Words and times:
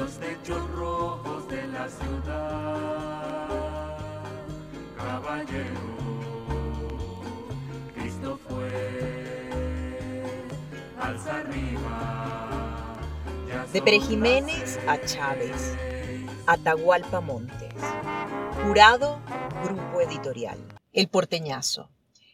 los 0.00 0.18
techos 0.18 0.68
rojos 0.70 1.46
de 1.48 1.66
la 1.68 1.88
ciudad. 1.88 3.48
Caballero, 4.96 5.80
Cristo 7.94 8.36
fue, 8.48 8.68
alza 10.98 11.36
arriba. 11.40 12.96
De 13.72 13.82
Pere 13.82 14.00
Jiménez 14.00 14.80
a 14.86 14.98
Chávez, 15.04 15.74
Atahualpa 16.46 17.20
Montes. 17.20 17.74
Jurado, 18.64 19.20
Grupo 19.64 20.00
Editorial. 20.00 20.58
El 20.94 21.08
Porteñazo. 21.08 21.90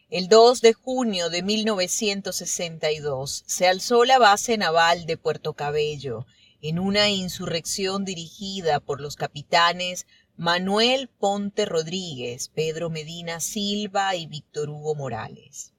El 0.08 0.28
2 0.28 0.60
de 0.60 0.72
junio 0.72 1.30
de 1.30 1.42
1962 1.42 3.42
se 3.44 3.66
alzó 3.66 4.04
la 4.04 4.20
base 4.20 4.56
naval 4.56 5.04
de 5.06 5.16
Puerto 5.16 5.54
Cabello 5.54 6.26
en 6.68 6.80
una 6.80 7.10
insurrección 7.10 8.04
dirigida 8.04 8.80
por 8.80 9.00
los 9.00 9.14
capitanes 9.14 10.04
Manuel 10.36 11.06
Ponte 11.06 11.64
Rodríguez, 11.64 12.48
Pedro 12.48 12.90
Medina 12.90 13.38
Silva 13.38 14.16
y 14.16 14.26
Víctor 14.26 14.70
Hugo 14.70 14.96
Morales. 14.96 15.74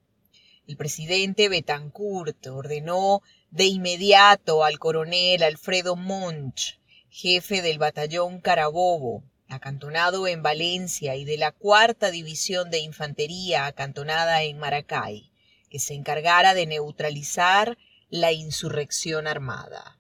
El 0.65 0.77
presidente 0.77 1.49
Betancourt 1.49 2.47
ordenó 2.47 3.21
de 3.51 3.65
inmediato 3.65 4.63
al 4.63 4.79
coronel 4.79 5.43
Alfredo 5.43 5.97
Monch, 5.97 6.79
jefe 7.09 7.61
del 7.61 7.79
batallón 7.79 8.39
Carabobo, 8.39 9.25
acantonado 9.49 10.25
en 10.25 10.41
Valencia, 10.41 11.17
y 11.17 11.25
de 11.25 11.35
la 11.35 11.51
cuarta 11.51 12.11
división 12.11 12.71
de 12.71 12.79
infantería 12.79 13.65
acantonada 13.65 14.41
en 14.43 14.57
Maracay, 14.57 15.33
que 15.69 15.79
se 15.79 15.95
encargara 15.95 16.53
de 16.53 16.65
neutralizar 16.65 17.77
la 18.09 18.31
insurrección 18.31 19.27
armada. 19.27 19.96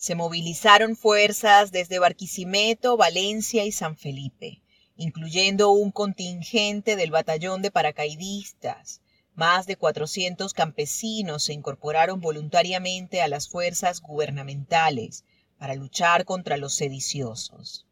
Se 0.00 0.14
movilizaron 0.14 0.94
fuerzas 0.94 1.72
desde 1.72 1.98
Barquisimeto, 1.98 2.96
Valencia 2.96 3.64
y 3.64 3.72
San 3.72 3.96
Felipe, 3.96 4.62
incluyendo 4.94 5.72
un 5.72 5.90
contingente 5.90 6.94
del 6.94 7.10
batallón 7.10 7.62
de 7.62 7.72
paracaidistas. 7.72 9.00
Más 9.34 9.66
de 9.66 9.74
400 9.74 10.54
campesinos 10.54 11.42
se 11.42 11.52
incorporaron 11.52 12.20
voluntariamente 12.20 13.22
a 13.22 13.26
las 13.26 13.48
fuerzas 13.48 14.00
gubernamentales, 14.00 15.24
para 15.58 15.74
luchar 15.74 16.24
contra 16.24 16.58
los 16.58 16.76
sediciosos. 16.76 17.84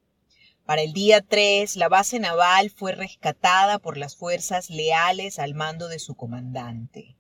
Para 0.65 0.83
el 0.83 0.93
día 0.93 1.23
3, 1.23 1.75
la 1.75 1.89
base 1.89 2.21
naval 2.21 2.71
fue 2.71 2.93
rescatada 2.93 3.81
por 3.81 3.97
las 3.97 4.15
fuerzas 4.15 4.71
leales 4.71 5.41
al 5.41 5.55
mando 5.55 5.89
de 5.89 5.99
su 5.99 6.15
comandante, 6.15 7.17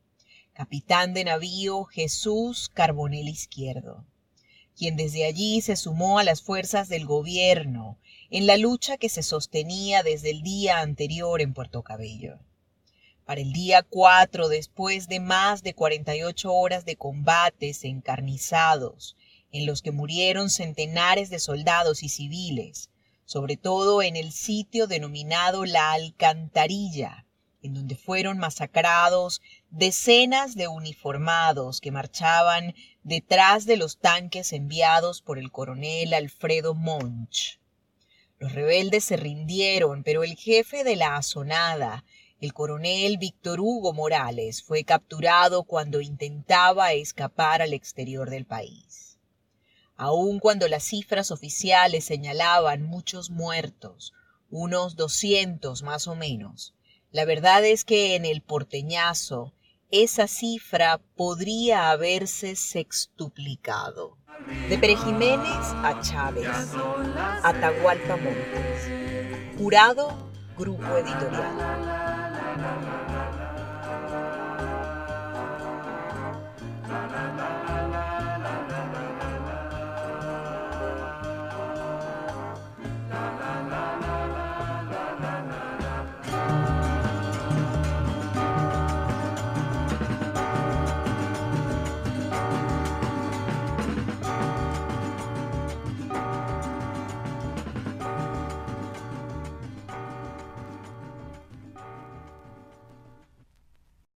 capitán 0.52 1.12
de 1.12 1.24
navío 1.24 1.86
Jesús 1.86 2.70
Carbonel 2.72 3.26
Izquierdo, 3.26 4.04
quien 4.76 4.96
desde 4.96 5.24
allí 5.24 5.60
se 5.62 5.74
sumó 5.74 6.18
a 6.18 6.24
las 6.24 6.42
fuerzas 6.42 6.88
del 6.88 7.06
gobierno 7.06 7.98
en 8.30 8.46
la 8.46 8.56
lucha 8.56 8.98
que 8.98 9.08
se 9.08 9.22
sostenía 9.22 10.02
desde 10.02 10.30
el 10.30 10.42
día 10.42 10.80
anterior 10.80 11.40
en 11.40 11.54
Puerto 11.54 11.82
Cabello. 11.82 12.38
Para 13.24 13.40
el 13.40 13.52
día 13.52 13.82
4, 13.82 14.48
después 14.48 15.08
de 15.08 15.20
más 15.20 15.62
de 15.62 15.74
48 15.74 16.52
horas 16.52 16.84
de 16.84 16.96
combates 16.96 17.84
encarnizados, 17.84 19.16
en 19.50 19.66
los 19.66 19.80
que 19.80 19.92
murieron 19.92 20.50
centenares 20.50 21.30
de 21.30 21.38
soldados 21.38 22.02
y 22.02 22.08
civiles, 22.08 22.90
sobre 23.24 23.56
todo 23.56 24.02
en 24.02 24.16
el 24.16 24.30
sitio 24.30 24.86
denominado 24.86 25.64
La 25.64 25.92
Alcantarilla, 25.92 27.26
en 27.62 27.74
donde 27.74 27.96
fueron 27.96 28.38
masacrados 28.38 29.40
decenas 29.76 30.54
de 30.54 30.68
uniformados 30.68 31.80
que 31.80 31.90
marchaban 31.90 32.74
detrás 33.02 33.66
de 33.66 33.76
los 33.76 33.98
tanques 33.98 34.52
enviados 34.52 35.22
por 35.22 35.38
el 35.38 35.52
coronel 35.52 36.14
Alfredo 36.14 36.74
Monch. 36.74 37.60
Los 38.38 38.52
rebeldes 38.52 39.04
se 39.04 39.16
rindieron, 39.16 40.02
pero 40.02 40.24
el 40.24 40.36
jefe 40.36 40.82
de 40.82 40.96
la 40.96 41.16
azonada, 41.16 42.04
el 42.40 42.52
coronel 42.52 43.18
Víctor 43.18 43.60
Hugo 43.60 43.92
Morales, 43.92 44.62
fue 44.62 44.84
capturado 44.84 45.64
cuando 45.64 46.00
intentaba 46.00 46.92
escapar 46.92 47.62
al 47.62 47.72
exterior 47.72 48.30
del 48.30 48.46
país 48.46 49.06
aun 49.96 50.40
cuando 50.40 50.68
las 50.68 50.84
cifras 50.84 51.30
oficiales 51.30 52.04
señalaban 52.04 52.82
muchos 52.82 53.30
muertos, 53.30 54.12
unos 54.50 54.94
200 54.96 55.82
más 55.82 56.06
o 56.06 56.14
menos. 56.14 56.74
La 57.12 57.24
verdad 57.24 57.64
es 57.64 57.84
que 57.84 58.14
en 58.14 58.26
el 58.26 58.42
porteñazo 58.42 59.54
esa 59.90 60.26
cifra 60.26 60.98
podría 61.16 61.90
haberse 61.90 62.56
sextuplicado. 62.56 64.16
De 64.68 64.76
Pere 64.78 64.96
Jiménez 64.96 65.72
a 65.82 66.00
Chávez, 66.02 66.46
Atahualpa 67.42 68.16
Montes. 68.16 69.58
Jurado, 69.58 70.30
Grupo 70.56 70.96
Editorial. 70.96 71.95